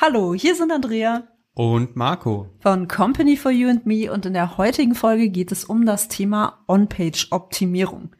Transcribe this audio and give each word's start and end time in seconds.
Hallo, 0.00 0.32
hier 0.32 0.54
sind 0.54 0.70
Andrea 0.70 1.24
und 1.54 1.96
Marco 1.96 2.46
von 2.60 2.86
Company 2.86 3.36
for 3.36 3.50
You 3.50 3.68
and 3.68 3.84
Me 3.84 4.12
und 4.12 4.26
in 4.26 4.32
der 4.32 4.56
heutigen 4.56 4.94
Folge 4.94 5.28
geht 5.28 5.50
es 5.50 5.64
um 5.64 5.86
das 5.86 6.06
Thema 6.06 6.64
On-Page-Optimierung. 6.68 8.14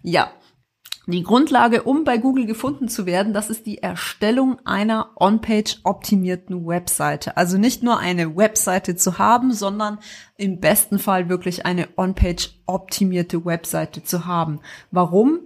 Ja, 0.00 0.30
die 1.08 1.24
Grundlage, 1.24 1.82
um 1.82 2.04
bei 2.04 2.18
Google 2.18 2.46
gefunden 2.46 2.86
zu 2.86 3.04
werden, 3.04 3.32
das 3.34 3.50
ist 3.50 3.66
die 3.66 3.82
Erstellung 3.82 4.60
einer 4.64 5.10
On-Page 5.16 5.80
optimierten 5.82 6.68
Webseite. 6.68 7.36
Also 7.36 7.58
nicht 7.58 7.82
nur 7.82 7.98
eine 7.98 8.36
Webseite 8.36 8.94
zu 8.94 9.18
haben, 9.18 9.52
sondern 9.52 9.98
im 10.36 10.60
besten 10.60 11.00
Fall 11.00 11.28
wirklich 11.28 11.66
eine 11.66 11.88
On-Page 11.96 12.60
optimierte 12.66 13.44
Webseite 13.44 14.04
zu 14.04 14.26
haben. 14.26 14.60
Warum? 14.92 15.43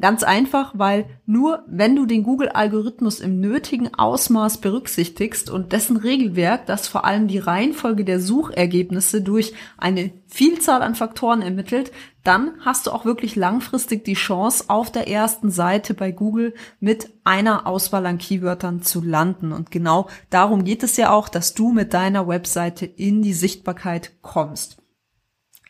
Ganz 0.00 0.24
einfach, 0.24 0.72
weil 0.74 1.06
nur 1.24 1.62
wenn 1.68 1.94
du 1.94 2.04
den 2.04 2.24
Google-Algorithmus 2.24 3.20
im 3.20 3.38
nötigen 3.38 3.94
Ausmaß 3.94 4.58
berücksichtigst 4.58 5.50
und 5.50 5.72
dessen 5.72 5.96
Regelwerk, 5.96 6.66
das 6.66 6.88
vor 6.88 7.04
allem 7.04 7.28
die 7.28 7.38
Reihenfolge 7.38 8.04
der 8.04 8.18
Suchergebnisse 8.18 9.22
durch 9.22 9.52
eine 9.78 10.10
Vielzahl 10.26 10.82
an 10.82 10.96
Faktoren 10.96 11.42
ermittelt, 11.42 11.92
dann 12.24 12.54
hast 12.58 12.88
du 12.88 12.90
auch 12.90 13.04
wirklich 13.04 13.36
langfristig 13.36 14.04
die 14.04 14.14
Chance, 14.14 14.64
auf 14.66 14.90
der 14.90 15.06
ersten 15.06 15.52
Seite 15.52 15.94
bei 15.94 16.10
Google 16.10 16.54
mit 16.80 17.10
einer 17.22 17.64
Auswahl 17.64 18.04
an 18.06 18.18
Keywörtern 18.18 18.82
zu 18.82 19.00
landen. 19.00 19.52
Und 19.52 19.70
genau 19.70 20.08
darum 20.28 20.64
geht 20.64 20.82
es 20.82 20.96
ja 20.96 21.12
auch, 21.12 21.28
dass 21.28 21.54
du 21.54 21.70
mit 21.70 21.94
deiner 21.94 22.26
Webseite 22.26 22.84
in 22.84 23.22
die 23.22 23.34
Sichtbarkeit 23.34 24.10
kommst. 24.22 24.83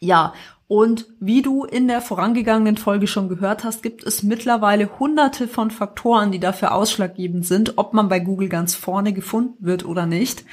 Ja, 0.05 0.34
und 0.69 1.06
wie 1.19 1.41
du 1.41 1.64
in 1.64 1.88
der 1.88 2.02
vorangegangenen 2.02 2.77
Folge 2.77 3.06
schon 3.06 3.28
gehört 3.28 3.64
hast, 3.64 3.83
gibt 3.83 4.05
es 4.05 4.22
mittlerweile 4.22 4.98
hunderte 4.98 5.48
von 5.48 5.70
Faktoren, 5.70 6.30
die 6.30 6.41
dafür 6.41 6.74
ausschlaggebend 6.74 7.47
sind, 7.47 7.78
ob 7.78 7.94
man 7.94 8.08
bei 8.08 8.20
Google 8.20 8.50
ganz 8.50 8.75
vorne 8.75 9.14
gefunden 9.14 9.64
wird 9.64 9.86
oder 9.86 10.05
nicht. 10.05 10.44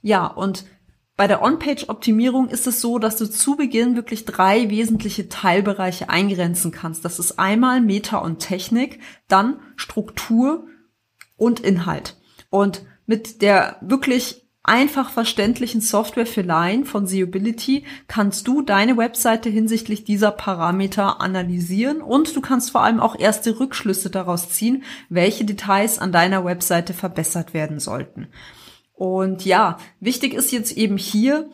Ja, 0.00 0.26
und 0.26 0.64
bei 1.16 1.28
der 1.28 1.42
On-Page-Optimierung 1.42 2.48
ist 2.48 2.66
es 2.66 2.80
so, 2.80 2.98
dass 2.98 3.16
du 3.16 3.30
zu 3.30 3.56
Beginn 3.56 3.94
wirklich 3.94 4.24
drei 4.24 4.68
wesentliche 4.68 5.28
Teilbereiche 5.28 6.08
eingrenzen 6.08 6.72
kannst. 6.72 7.04
Das 7.04 7.20
ist 7.20 7.38
einmal 7.38 7.80
Meta 7.80 8.18
und 8.18 8.40
Technik, 8.40 9.00
dann 9.28 9.60
Struktur 9.76 10.66
und 11.36 11.60
Inhalt. 11.60 12.16
Und 12.50 12.84
mit 13.06 13.42
der 13.42 13.76
wirklich 13.80 14.41
einfach 14.64 15.10
verständlichen 15.10 15.80
Software 15.80 16.26
für 16.26 16.42
Laien 16.42 16.84
von 16.84 17.06
Seeability 17.06 17.84
kannst 18.06 18.46
du 18.46 18.62
deine 18.62 18.96
Webseite 18.96 19.48
hinsichtlich 19.48 20.04
dieser 20.04 20.30
Parameter 20.30 21.20
analysieren 21.20 22.00
und 22.00 22.34
du 22.36 22.40
kannst 22.40 22.70
vor 22.70 22.82
allem 22.82 23.00
auch 23.00 23.18
erste 23.18 23.58
Rückschlüsse 23.58 24.10
daraus 24.10 24.50
ziehen, 24.50 24.84
welche 25.08 25.44
Details 25.44 25.98
an 25.98 26.12
deiner 26.12 26.44
Webseite 26.44 26.94
verbessert 26.94 27.54
werden 27.54 27.80
sollten. 27.80 28.28
Und 28.92 29.44
ja, 29.44 29.78
wichtig 29.98 30.32
ist 30.32 30.52
jetzt 30.52 30.76
eben 30.76 30.96
hier, 30.96 31.50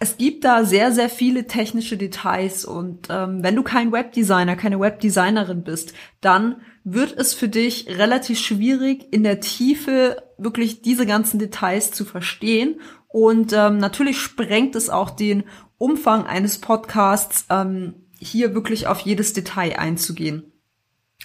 es 0.00 0.16
gibt 0.16 0.44
da 0.44 0.64
sehr, 0.64 0.90
sehr 0.90 1.08
viele 1.08 1.46
technische 1.46 1.96
Details 1.96 2.64
und 2.64 3.06
ähm, 3.10 3.44
wenn 3.44 3.54
du 3.54 3.62
kein 3.62 3.92
Webdesigner, 3.92 4.56
keine 4.56 4.80
Webdesignerin 4.80 5.62
bist, 5.62 5.94
dann 6.20 6.62
wird 6.82 7.16
es 7.16 7.32
für 7.32 7.48
dich 7.48 7.86
relativ 7.88 8.40
schwierig, 8.40 9.06
in 9.12 9.22
der 9.22 9.40
Tiefe 9.40 10.23
wirklich 10.38 10.82
diese 10.82 11.06
ganzen 11.06 11.38
Details 11.38 11.90
zu 11.90 12.04
verstehen. 12.04 12.80
Und 13.08 13.52
ähm, 13.52 13.78
natürlich 13.78 14.18
sprengt 14.18 14.74
es 14.74 14.90
auch 14.90 15.10
den 15.10 15.44
Umfang 15.78 16.26
eines 16.26 16.58
Podcasts, 16.58 17.46
ähm, 17.50 17.94
hier 18.18 18.54
wirklich 18.54 18.86
auf 18.86 19.00
jedes 19.00 19.32
Detail 19.32 19.78
einzugehen. 19.78 20.52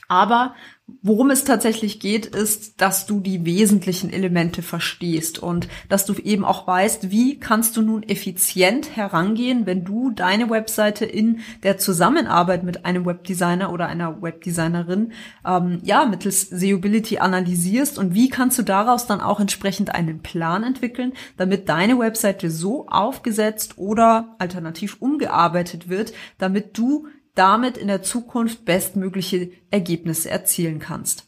Aber 0.07 0.55
Worum 1.01 1.29
es 1.29 1.43
tatsächlich 1.43 1.99
geht, 1.99 2.25
ist, 2.25 2.81
dass 2.81 3.05
du 3.05 3.19
die 3.19 3.45
wesentlichen 3.45 4.11
Elemente 4.11 4.61
verstehst 4.61 5.39
und 5.39 5.67
dass 5.87 6.05
du 6.05 6.13
eben 6.13 6.45
auch 6.45 6.67
weißt, 6.67 7.11
wie 7.11 7.39
kannst 7.39 7.77
du 7.77 7.81
nun 7.81 8.03
effizient 8.03 8.95
herangehen, 8.95 9.65
wenn 9.65 9.85
du 9.85 10.11
deine 10.11 10.49
Webseite 10.49 11.05
in 11.05 11.39
der 11.63 11.77
Zusammenarbeit 11.77 12.63
mit 12.63 12.85
einem 12.85 13.05
Webdesigner 13.05 13.71
oder 13.71 13.87
einer 13.87 14.21
Webdesignerin 14.21 15.13
ähm, 15.45 15.79
ja 15.83 16.05
mittels 16.05 16.49
Seeability 16.49 17.19
analysierst 17.19 17.97
und 17.97 18.13
wie 18.13 18.29
kannst 18.29 18.57
du 18.57 18.63
daraus 18.63 19.07
dann 19.07 19.21
auch 19.21 19.39
entsprechend 19.39 19.93
einen 19.93 20.21
Plan 20.21 20.63
entwickeln, 20.63 21.13
damit 21.37 21.69
deine 21.69 21.99
Webseite 21.99 22.51
so 22.51 22.87
aufgesetzt 22.87 23.77
oder 23.77 24.35
alternativ 24.39 24.97
umgearbeitet 24.99 25.89
wird, 25.89 26.13
damit 26.37 26.77
du 26.77 27.07
damit 27.39 27.77
in 27.77 27.87
der 27.87 28.01
Zukunft 28.01 28.65
bestmögliche 28.65 29.51
Ergebnisse 29.71 30.29
erzielen 30.29 30.79
kannst. 30.79 31.25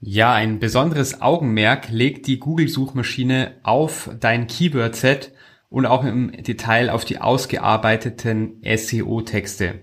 Ja, 0.00 0.32
ein 0.32 0.58
besonderes 0.58 1.22
Augenmerk 1.22 1.90
legt 1.90 2.26
die 2.26 2.40
Google-Suchmaschine 2.40 3.52
auf 3.62 4.10
dein 4.18 4.48
Keyword-Set 4.48 5.30
und 5.68 5.86
auch 5.86 6.04
im 6.04 6.32
Detail 6.32 6.90
auf 6.90 7.04
die 7.04 7.20
ausgearbeiteten 7.20 8.60
SEO-Texte. 8.64 9.82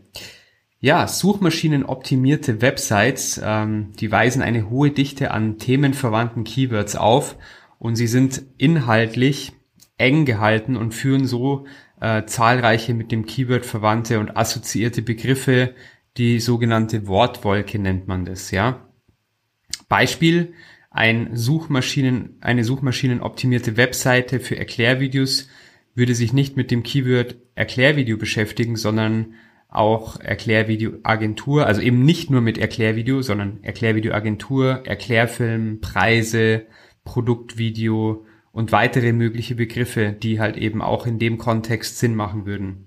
Ja, 0.81 1.07
suchmaschinenoptimierte 1.07 2.61
Websites, 2.61 3.39
ähm, 3.41 3.93
die 3.97 4.11
weisen 4.11 4.41
eine 4.41 4.69
hohe 4.69 4.91
Dichte 4.91 5.31
an 5.31 5.57
themenverwandten 5.57 6.43
Keywords 6.43 6.97
auf 6.97 7.37
und 7.79 7.95
sie 7.95 8.07
sind 8.07 8.41
inhaltlich 8.57 9.53
eng 9.97 10.25
gehalten 10.25 10.75
und 10.75 10.93
führen 10.93 11.25
so 11.25 11.65
äh, 12.01 12.25
zahlreiche 12.25 12.93
mit 12.93 13.11
dem 13.11 13.25
Keyword 13.25 13.65
verwandte 13.65 14.19
und 14.19 14.35
assoziierte 14.35 15.01
Begriffe, 15.01 15.75
die 16.17 16.39
sogenannte 16.39 17.07
Wortwolke 17.07 17.79
nennt 17.79 18.07
man 18.07 18.25
das, 18.25 18.51
ja. 18.51 18.87
Beispiel, 19.87 20.53
ein 20.91 21.35
Suchmaschinen, 21.35 22.37
eine 22.41 22.63
suchmaschinenoptimierte 22.63 23.77
Webseite 23.77 24.39
für 24.39 24.57
Erklärvideos 24.57 25.49
würde 25.95 26.15
sich 26.15 26.33
nicht 26.33 26.57
mit 26.57 26.71
dem 26.71 26.83
Keyword 26.83 27.35
Erklärvideo 27.55 28.17
beschäftigen, 28.17 28.75
sondern 28.75 29.33
auch 29.67 30.19
Erklärvideoagentur, 30.19 31.67
also 31.67 31.81
eben 31.81 32.03
nicht 32.03 32.31
nur 32.31 32.41
mit 32.41 32.57
Erklärvideo, 32.57 33.21
sondern 33.21 33.59
Erklärvideoagentur, 33.63 34.83
Erklärfilm, 34.85 35.79
Preise, 35.79 36.65
Produktvideo, 37.03 38.25
und 38.51 38.71
weitere 38.71 39.13
mögliche 39.13 39.55
Begriffe, 39.55 40.11
die 40.11 40.39
halt 40.39 40.57
eben 40.57 40.81
auch 40.81 41.05
in 41.05 41.19
dem 41.19 41.37
Kontext 41.37 41.99
Sinn 41.99 42.15
machen 42.15 42.45
würden. 42.45 42.85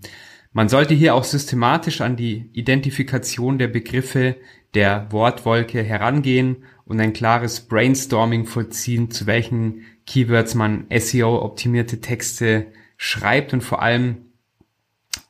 Man 0.53 0.69
sollte 0.69 0.95
hier 0.95 1.15
auch 1.15 1.25
systematisch 1.25 2.00
an 2.00 2.17
die 2.17 2.50
Identifikation 2.53 3.59
der 3.59 3.69
Begriffe 3.69 4.37
der 4.75 5.11
Wortwolke 5.11 5.83
herangehen 5.83 6.65
und 6.84 7.00
ein 7.00 7.12
klares 7.12 7.61
Brainstorming 7.61 8.47
vollziehen, 8.47 9.11
zu 9.11 9.27
welchen 9.27 9.83
Keywords 10.06 10.55
man 10.55 10.87
SEO-optimierte 10.91 12.00
Texte 12.00 12.67
schreibt 12.97 13.53
und 13.53 13.62
vor 13.62 13.83
allem 13.83 14.33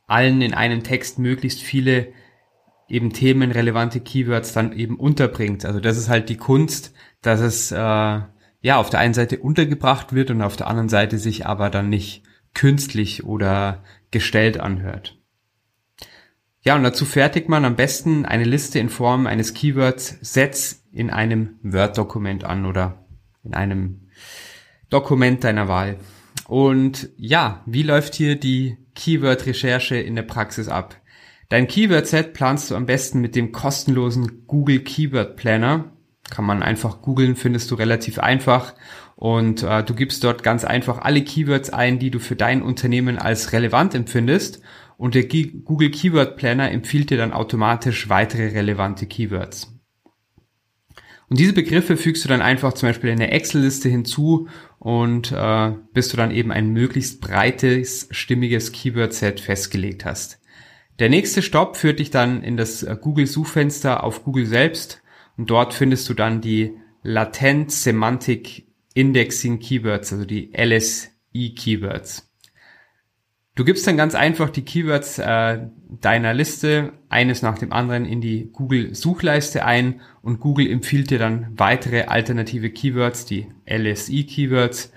allen 0.07 0.41
in 0.41 0.53
einem 0.53 0.83
Text 0.83 1.19
möglichst 1.19 1.61
viele 1.61 2.09
eben 2.89 3.13
themenrelevante 3.13 4.01
Keywords 4.01 4.53
dann 4.53 4.73
eben 4.73 4.97
unterbringt. 4.97 5.65
Also 5.65 5.79
das 5.79 5.97
ist 5.97 6.09
halt 6.09 6.29
die 6.29 6.37
Kunst, 6.37 6.93
dass 7.21 7.39
es 7.39 7.71
äh, 7.71 8.21
ja, 8.63 8.77
auf 8.77 8.89
der 8.89 9.01
einen 9.01 9.13
Seite 9.13 9.39
untergebracht 9.39 10.13
wird 10.13 10.31
und 10.31 10.41
auf 10.41 10.55
der 10.55 10.67
anderen 10.67 10.89
Seite 10.89 11.19
sich 11.19 11.45
aber 11.45 11.69
dann 11.69 11.89
nicht 11.89 12.23
künstlich 12.53 13.25
oder 13.25 13.83
gestellt 14.09 14.57
anhört. 14.59 15.19
Ja, 16.61 16.75
und 16.75 16.83
dazu 16.83 17.05
fertigt 17.05 17.49
man 17.49 17.65
am 17.65 17.75
besten 17.75 18.25
eine 18.25 18.45
Liste 18.45 18.79
in 18.79 18.87
Form 18.87 19.27
eines 19.27 19.53
Keywords-Sets 19.53 20.85
in 20.93 21.09
einem 21.09 21.59
Word-Dokument 21.61 22.45
an 22.45 22.65
oder 22.65 23.05
in 23.43 23.53
einem 23.53 24.07
Dokument 24.89 25.43
deiner 25.43 25.67
Wahl. 25.67 25.97
Und 26.47 27.09
ja, 27.17 27.63
wie 27.65 27.83
läuft 27.83 28.15
hier 28.15 28.37
die 28.37 28.77
Keyword-Recherche 28.95 29.97
in 29.97 30.15
der 30.15 30.23
Praxis 30.23 30.69
ab? 30.69 30.95
Dein 31.49 31.67
Keyword-Set 31.67 32.33
planst 32.33 32.71
du 32.71 32.75
am 32.75 32.85
besten 32.85 33.19
mit 33.19 33.35
dem 33.35 33.51
kostenlosen 33.51 34.47
Google 34.47 34.79
Keyword 34.79 35.35
Planner 35.35 35.92
kann 36.29 36.45
man 36.45 36.63
einfach 36.63 37.01
googeln, 37.01 37.35
findest 37.35 37.69
du 37.71 37.75
relativ 37.75 38.19
einfach. 38.19 38.73
Und 39.15 39.63
äh, 39.63 39.83
du 39.83 39.93
gibst 39.93 40.23
dort 40.23 40.43
ganz 40.43 40.65
einfach 40.65 40.99
alle 40.99 41.23
Keywords 41.23 41.69
ein, 41.69 41.99
die 41.99 42.11
du 42.11 42.19
für 42.19 42.35
dein 42.35 42.61
Unternehmen 42.61 43.17
als 43.17 43.53
relevant 43.53 43.93
empfindest. 43.93 44.61
Und 44.97 45.15
der 45.15 45.25
Google 45.25 45.91
Keyword 45.91 46.37
Planner 46.37 46.71
empfiehlt 46.71 47.09
dir 47.09 47.17
dann 47.17 47.33
automatisch 47.33 48.09
weitere 48.09 48.47
relevante 48.47 49.05
Keywords. 49.05 49.73
Und 51.29 51.39
diese 51.39 51.53
Begriffe 51.53 51.97
fügst 51.97 52.23
du 52.23 52.29
dann 52.29 52.41
einfach 52.41 52.73
zum 52.73 52.89
Beispiel 52.89 53.09
in 53.09 53.19
der 53.19 53.33
Excel-Liste 53.33 53.89
hinzu 53.89 54.47
und 54.79 55.31
äh, 55.31 55.71
bis 55.93 56.09
du 56.09 56.17
dann 56.17 56.31
eben 56.31 56.51
ein 56.51 56.69
möglichst 56.69 57.21
breites, 57.21 58.07
stimmiges 58.11 58.71
Keyword-Set 58.71 59.39
festgelegt 59.39 60.05
hast. 60.05 60.39
Der 60.99 61.09
nächste 61.09 61.41
Stopp 61.41 61.75
führt 61.75 61.99
dich 61.99 62.11
dann 62.11 62.43
in 62.43 62.55
das 62.55 62.83
äh, 62.83 62.95
Google-Suchfenster 62.99 64.03
auf 64.03 64.23
Google 64.23 64.45
selbst 64.45 65.02
und 65.37 65.49
dort 65.49 65.73
findest 65.73 66.07
du 66.09 66.13
dann 66.13 66.41
die 66.41 66.77
Latent 67.01 67.71
Semantic 67.71 68.67
Indexing 68.93 69.59
Keywords, 69.59 70.13
also 70.13 70.25
die 70.25 70.51
LSI 70.55 71.55
Keywords. 71.55 72.29
Du 73.55 73.63
gibst 73.63 73.85
dann 73.85 73.97
ganz 73.97 74.15
einfach 74.15 74.49
die 74.49 74.65
Keywords 74.65 75.19
äh, 75.19 75.67
deiner 76.01 76.33
Liste 76.33 76.93
eines 77.09 77.43
nach 77.43 77.59
dem 77.59 77.71
anderen 77.71 78.05
in 78.05 78.19
die 78.19 78.49
Google 78.51 78.95
Suchleiste 78.95 79.63
ein 79.63 80.01
und 80.23 80.39
Google 80.39 80.71
empfiehlt 80.71 81.11
dir 81.11 81.19
dann 81.19 81.47
weitere 81.55 82.05
alternative 82.05 82.71
Keywords, 82.71 83.25
die 83.25 83.47
LSI 83.69 84.25
Keywords. 84.25 84.91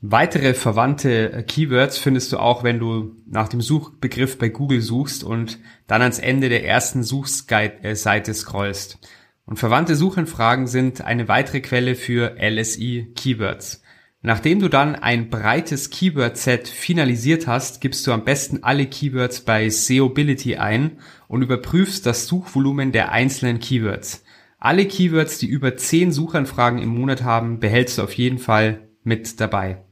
Weitere 0.00 0.54
verwandte 0.54 1.32
äh, 1.32 1.42
Keywords 1.42 1.98
findest 1.98 2.30
du 2.32 2.38
auch, 2.38 2.62
wenn 2.62 2.78
du 2.78 3.16
nach 3.26 3.48
dem 3.48 3.60
Suchbegriff 3.60 4.38
bei 4.38 4.50
Google 4.50 4.80
suchst 4.80 5.24
und 5.24 5.58
dann 5.88 6.02
ans 6.02 6.20
Ende 6.20 6.50
der 6.50 6.64
ersten 6.64 7.02
Suchseite 7.02 8.34
scrollst. 8.34 8.98
Und 9.46 9.58
verwandte 9.58 9.94
Suchanfragen 9.94 10.66
sind 10.66 11.02
eine 11.02 11.28
weitere 11.28 11.60
Quelle 11.60 11.94
für 11.94 12.36
LSI 12.40 13.12
Keywords. 13.14 13.82
Nachdem 14.22 14.58
du 14.58 14.68
dann 14.68 14.94
ein 14.94 15.28
breites 15.28 15.90
Keyword-Set 15.90 16.66
finalisiert 16.66 17.46
hast, 17.46 17.82
gibst 17.82 18.06
du 18.06 18.12
am 18.12 18.24
besten 18.24 18.62
alle 18.62 18.86
Keywords 18.86 19.42
bei 19.42 19.68
SEObility 19.68 20.56
ein 20.56 20.98
und 21.28 21.42
überprüfst 21.42 22.06
das 22.06 22.26
Suchvolumen 22.26 22.90
der 22.90 23.12
einzelnen 23.12 23.58
Keywords. 23.58 24.24
Alle 24.58 24.86
Keywords, 24.86 25.36
die 25.36 25.46
über 25.46 25.76
10 25.76 26.10
Suchanfragen 26.10 26.78
im 26.78 26.88
Monat 26.88 27.22
haben, 27.22 27.60
behältst 27.60 27.98
du 27.98 28.02
auf 28.02 28.14
jeden 28.14 28.38
Fall 28.38 28.88
mit 29.02 29.40
dabei. 29.40 29.84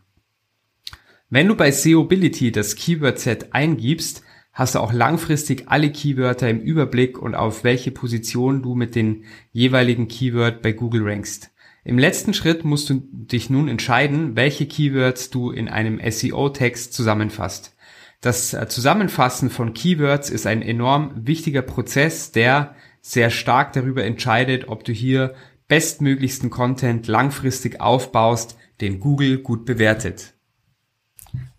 Wenn 1.29 1.49
du 1.49 1.55
bei 1.55 1.71
SEObility 1.71 2.53
das 2.53 2.75
Keyword-Set 2.75 3.53
eingibst, 3.53 4.23
hast 4.53 4.75
du 4.75 4.81
auch 4.81 4.93
langfristig 4.93 5.65
alle 5.69 5.91
Keywörter 5.91 6.49
im 6.49 6.61
Überblick 6.61 7.19
und 7.19 7.35
auf 7.35 7.65
welche 7.65 7.91
Position 7.91 8.63
du 8.63 8.75
mit 8.75 8.95
den 8.95 9.25
jeweiligen 9.53 10.09
Keyword 10.09 10.63
bei 10.63 10.73
Google 10.73 11.09
rankst. 11.09 11.51
Im 11.85 11.99
letzten 11.99 12.33
Schritt 12.33 12.65
musst 12.65 12.91
du 12.91 13.03
dich 13.11 13.51
nun 13.51 13.69
entscheiden, 13.69 14.37
welche 14.37 14.67
Keywords 14.67 15.31
du 15.31 15.51
in 15.51 15.69
einem 15.69 16.01
SEO-Text 16.09 16.93
zusammenfasst. 16.93 17.75
Das 18.21 18.55
äh, 18.55 18.69
Zusammenfassen 18.69 19.51
von 19.51 19.75
Keywords 19.75 20.31
ist 20.31 20.47
ein 20.47 20.63
enorm 20.63 21.13
wichtiger 21.27 21.63
Prozess, 21.63 22.31
der 22.31 22.77
sehr 23.01 23.31
stark 23.31 23.73
darüber 23.73 24.05
entscheidet, 24.05 24.69
ob 24.69 24.85
du 24.85 24.93
hier 24.93 25.35
bestmöglichsten 25.67 26.51
Content 26.51 27.09
langfristig 27.09 27.81
aufbaust, 27.81 28.57
den 28.81 29.01
Google 29.01 29.39
gut 29.39 29.65
bewertet. 29.65 30.35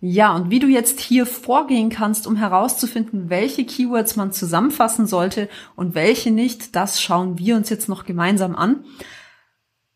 Ja, 0.05 0.35
und 0.35 0.49
wie 0.49 0.59
du 0.59 0.67
jetzt 0.67 0.99
hier 0.99 1.25
vorgehen 1.25 1.89
kannst, 1.89 2.27
um 2.27 2.35
herauszufinden, 2.35 3.29
welche 3.29 3.63
Keywords 3.63 4.17
man 4.17 4.33
zusammenfassen 4.33 5.07
sollte 5.07 5.47
und 5.77 5.95
welche 5.95 6.29
nicht, 6.29 6.75
das 6.75 7.01
schauen 7.01 7.39
wir 7.39 7.55
uns 7.55 7.69
jetzt 7.69 7.87
noch 7.87 8.03
gemeinsam 8.03 8.53
an. 8.53 8.83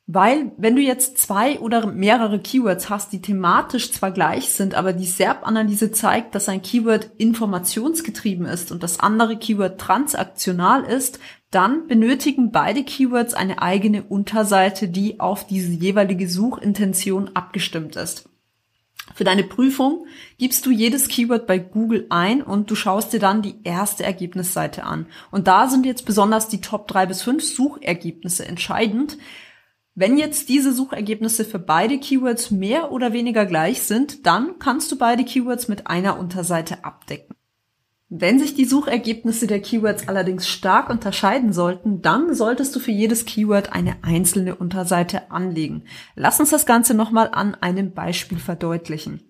Weil, 0.06 0.54
wenn 0.56 0.78
du 0.78 0.82
jetzt 0.82 1.18
zwei 1.18 1.60
oder 1.60 1.88
mehrere 1.88 2.40
Keywords 2.40 2.90
hast, 2.90 3.12
die 3.12 3.22
thematisch 3.22 3.92
zwar 3.92 4.12
gleich 4.12 4.54
sind, 4.54 4.76
aber 4.76 4.94
die 4.94 5.06
SERP-Analyse 5.06 5.92
zeigt, 5.92 6.36
dass 6.36 6.48
ein 6.48 6.62
Keyword 6.62 7.12
informationsgetrieben 7.18 8.46
ist 8.46 8.72
und 8.72 8.84
das 8.84 9.02
andere 9.02 9.36
Keyword 9.36 9.78
transaktional 9.78 10.86
ist, 10.86 11.20
dann 11.52 11.86
benötigen 11.88 12.54
beide 12.54 12.86
Keywords 12.86 13.34
eine 13.34 13.62
eigene 13.62 14.04
Unterseite, 14.04 14.88
die 14.88 15.20
auf 15.20 15.46
diese 15.46 15.74
jeweilige 15.74 16.30
Suchintention 16.30 17.32
abgestimmt 17.34 17.98
ist. 17.98 18.30
Für 19.16 19.24
deine 19.24 19.44
Prüfung 19.44 20.06
gibst 20.38 20.66
du 20.66 20.72
jedes 20.72 21.08
Keyword 21.08 21.48
bei 21.48 21.58
Google 21.58 22.06
ein 22.10 22.42
und 22.42 22.70
du 22.70 22.76
schaust 22.76 23.14
dir 23.14 23.20
dann 23.20 23.42
die 23.42 23.56
erste 23.64 24.04
Ergebnisseite 24.04 24.84
an. 24.84 25.08
Und 25.32 25.48
da 25.48 25.68
sind 25.68 25.86
jetzt 25.86 26.06
besonders 26.06 26.48
die 26.48 26.62
Top 26.62 26.88
3 26.88 27.06
bis 27.06 27.22
5 27.22 27.44
Suchergebnisse 27.44 28.46
entscheidend, 28.46 29.18
wenn 30.00 30.20
jetzt 30.20 30.50
diese 30.50 30.74
Suchergebnisse 30.74 31.44
für 31.44 31.58
beide 31.58 31.98
Keywords 31.98 32.52
mehr 32.52 32.92
oder 32.92 33.14
weniger 33.14 33.48
gleich 33.48 33.82
sind, 33.82 34.28
dann 34.28 34.60
kannst 34.60 34.92
du 34.92 34.96
beide 34.96 35.26
Keywords 35.26 35.70
mit 35.70 35.88
einer 35.88 36.20
Unterseite 36.20 36.84
abdecken. 36.86 37.37
Wenn 38.10 38.40
sich 38.40 38.56
die 38.56 38.64
Suchergebnisse 38.64 39.48
der 39.48 39.60
Keywords 39.60 40.08
allerdings 40.08 40.48
stark 40.48 40.90
unterscheiden 40.90 41.52
sollten, 41.52 42.02
dann 42.02 42.34
solltest 42.34 42.74
du 42.74 42.80
für 42.80 42.92
jedes 42.92 43.26
Keyword 43.26 43.74
eine 43.74 43.98
einzelne 44.02 44.56
Unterseite 44.56 45.30
anlegen. 45.30 45.84
Lass 46.16 46.40
uns 46.40 46.52
das 46.52 46.66
Ganze 46.66 46.94
nochmal 46.94 47.30
an 47.34 47.56
einem 47.56 47.94
Beispiel 47.94 48.40
verdeutlichen. 48.40 49.24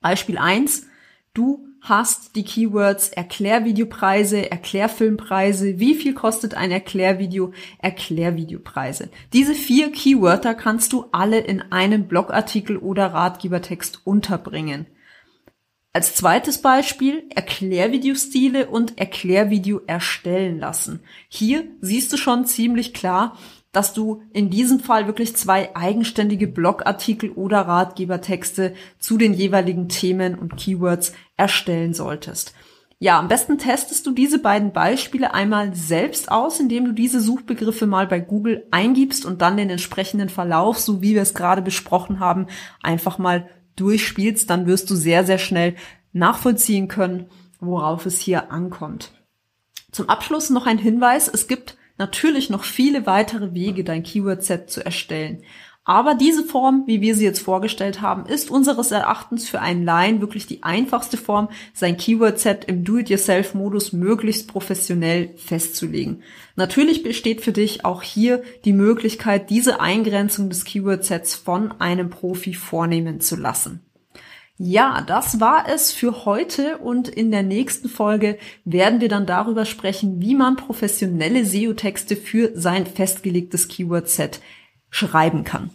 Beispiel 0.00 0.38
1. 0.38 0.86
Du 1.34 1.66
hast 1.82 2.34
die 2.34 2.44
Keywords 2.44 3.10
Erklärvideopreise, 3.10 4.50
Erklärfilmpreise, 4.50 5.78
wie 5.78 5.94
viel 5.94 6.14
kostet 6.14 6.54
ein 6.54 6.70
Erklärvideo, 6.70 7.52
Erklärvideopreise. 7.78 9.10
Diese 9.34 9.54
vier 9.54 9.92
Keywörter 9.92 10.54
kannst 10.54 10.94
du 10.94 11.06
alle 11.12 11.40
in 11.40 11.60
einem 11.72 12.08
Blogartikel 12.08 12.78
oder 12.78 13.08
Ratgebertext 13.08 14.00
unterbringen. 14.04 14.86
Als 15.94 16.14
zweites 16.14 16.62
Beispiel 16.62 17.24
Erklärvideostile 17.34 18.66
und 18.66 18.98
Erklärvideo 18.98 19.82
erstellen 19.86 20.58
lassen. 20.58 21.00
Hier 21.28 21.64
siehst 21.82 22.10
du 22.12 22.16
schon 22.16 22.46
ziemlich 22.46 22.94
klar, 22.94 23.36
dass 23.72 23.92
du 23.92 24.22
in 24.32 24.48
diesem 24.48 24.80
Fall 24.80 25.06
wirklich 25.06 25.36
zwei 25.36 25.76
eigenständige 25.76 26.46
Blogartikel 26.46 27.30
oder 27.32 27.62
Ratgebertexte 27.62 28.74
zu 28.98 29.18
den 29.18 29.34
jeweiligen 29.34 29.90
Themen 29.90 30.38
und 30.38 30.56
Keywords 30.56 31.12
erstellen 31.36 31.92
solltest. 31.92 32.54
Ja, 32.98 33.18
am 33.18 33.28
besten 33.28 33.58
testest 33.58 34.06
du 34.06 34.12
diese 34.12 34.38
beiden 34.38 34.72
Beispiele 34.72 35.34
einmal 35.34 35.74
selbst 35.74 36.30
aus, 36.30 36.60
indem 36.60 36.84
du 36.86 36.92
diese 36.92 37.20
Suchbegriffe 37.20 37.86
mal 37.86 38.06
bei 38.06 38.20
Google 38.20 38.66
eingibst 38.70 39.26
und 39.26 39.42
dann 39.42 39.56
den 39.56 39.70
entsprechenden 39.70 40.28
Verlauf, 40.28 40.78
so 40.78 41.02
wie 41.02 41.14
wir 41.14 41.22
es 41.22 41.34
gerade 41.34 41.62
besprochen 41.62 42.20
haben, 42.20 42.46
einfach 42.80 43.18
mal 43.18 43.48
durchspielst. 43.76 44.48
Dann 44.48 44.66
wirst 44.66 44.90
du 44.90 44.94
sehr, 44.94 45.24
sehr 45.24 45.38
schnell 45.38 45.76
nachvollziehen 46.12 46.88
können, 46.88 47.26
worauf 47.60 48.06
es 48.06 48.18
hier 48.18 48.50
ankommt. 48.50 49.12
Zum 49.90 50.08
Abschluss 50.08 50.50
noch 50.50 50.66
ein 50.66 50.78
Hinweis. 50.78 51.28
Es 51.28 51.48
gibt 51.48 51.76
natürlich 51.98 52.50
noch 52.50 52.64
viele 52.64 53.06
weitere 53.06 53.54
Wege, 53.54 53.84
dein 53.84 54.02
Keyword-Set 54.02 54.70
zu 54.70 54.84
erstellen. 54.84 55.42
Aber 55.84 56.14
diese 56.14 56.44
Form, 56.44 56.84
wie 56.86 57.00
wir 57.00 57.16
sie 57.16 57.24
jetzt 57.24 57.40
vorgestellt 57.40 58.00
haben, 58.00 58.26
ist 58.26 58.52
unseres 58.52 58.92
Erachtens 58.92 59.48
für 59.48 59.60
einen 59.60 59.84
Laien 59.84 60.20
wirklich 60.20 60.46
die 60.46 60.62
einfachste 60.62 61.16
Form, 61.16 61.48
sein 61.74 61.96
Keyword-Set 61.96 62.66
im 62.66 62.84
Do-it-yourself-Modus 62.84 63.92
möglichst 63.92 64.46
professionell 64.46 65.30
festzulegen. 65.36 66.22
Natürlich 66.54 67.02
besteht 67.02 67.40
für 67.40 67.50
dich 67.50 67.84
auch 67.84 68.02
hier 68.02 68.44
die 68.64 68.72
Möglichkeit, 68.72 69.50
diese 69.50 69.80
Eingrenzung 69.80 70.50
des 70.50 70.64
Keyword-Sets 70.64 71.34
von 71.34 71.72
einem 71.80 72.10
Profi 72.10 72.54
vornehmen 72.54 73.20
zu 73.20 73.34
lassen. 73.34 73.80
Ja, 74.58 75.02
das 75.04 75.40
war 75.40 75.64
es 75.68 75.90
für 75.90 76.24
heute 76.24 76.78
und 76.78 77.08
in 77.08 77.32
der 77.32 77.42
nächsten 77.42 77.88
Folge 77.88 78.38
werden 78.64 79.00
wir 79.00 79.08
dann 79.08 79.26
darüber 79.26 79.64
sprechen, 79.64 80.20
wie 80.20 80.36
man 80.36 80.54
professionelle 80.54 81.44
SEO-Texte 81.44 82.14
für 82.14 82.52
sein 82.54 82.86
festgelegtes 82.86 83.66
Keyword-Set 83.66 84.40
schreiben 84.92 85.42
kann. 85.42 85.70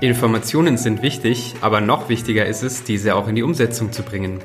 Informationen 0.00 0.76
sind 0.78 1.02
wichtig, 1.02 1.54
aber 1.60 1.80
noch 1.80 2.08
wichtiger 2.08 2.46
ist 2.46 2.64
es, 2.64 2.82
diese 2.82 3.14
auch 3.14 3.28
in 3.28 3.36
die 3.36 3.44
Umsetzung 3.44 3.92
zu 3.92 4.02
bringen. 4.02 4.40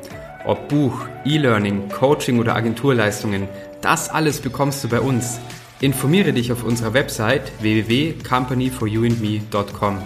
Ob 0.45 0.67
Buch, 0.67 1.07
E-Learning, 1.25 1.89
Coaching 1.89 2.37
oder 2.39 2.55
Agenturleistungen, 2.55 3.47
das 3.81 4.09
alles 4.09 4.41
bekommst 4.41 4.83
du 4.83 4.89
bei 4.89 4.99
uns. 4.99 5.39
Informiere 5.81 6.31
dich 6.33 6.51
auf 6.51 6.63
unserer 6.63 6.93
Website 6.93 7.51
www.companyforyouandme.com 7.61 9.97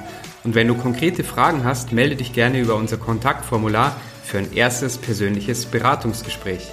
und 0.44 0.56
wenn 0.56 0.68
du 0.68 0.76
konkrete 0.76 1.24
Fragen 1.24 1.64
hast, 1.64 1.92
melde 1.92 2.16
dich 2.16 2.34
gerne 2.34 2.62
über 2.62 2.76
unser 2.76 2.98
Kontaktformular 2.98 3.96
für 4.24 4.38
ein 4.38 4.54
erstes 4.54 4.98
persönliches 4.98 5.66
Beratungsgespräch. 5.66 6.68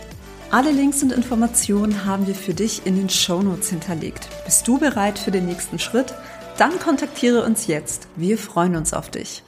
Alle 0.50 0.70
Links 0.70 1.02
und 1.02 1.10
Informationen 1.10 2.04
haben 2.04 2.28
wir 2.28 2.36
für 2.36 2.54
dich 2.54 2.86
in 2.86 2.96
den 2.96 3.08
Shownotes 3.08 3.70
hinterlegt. 3.70 4.28
Bist 4.44 4.68
du 4.68 4.78
bereit 4.78 5.18
für 5.18 5.32
den 5.32 5.46
nächsten 5.46 5.80
Schritt? 5.80 6.14
Dann 6.58 6.78
kontaktiere 6.78 7.42
uns 7.44 7.66
jetzt. 7.66 8.08
Wir 8.16 8.38
freuen 8.38 8.76
uns 8.76 8.94
auf 8.94 9.10
dich. 9.10 9.42